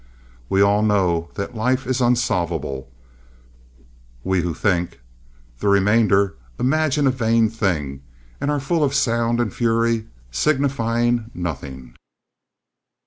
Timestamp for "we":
0.49-0.63